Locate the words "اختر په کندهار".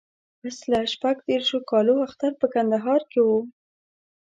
2.05-3.01